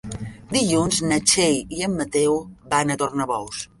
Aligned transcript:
Dilluns 0.55 1.01
na 1.11 1.19
Txell 1.31 1.59
i 1.81 1.85
en 1.89 1.95
Mateu 1.99 2.41
van 2.73 2.95
a 2.95 2.97
Tornabous. 3.03 3.63